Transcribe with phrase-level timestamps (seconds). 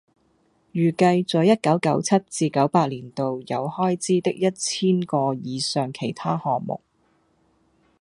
[0.73, 6.81] 預計在一九九七至九八年度有開支的一千個以上其他項目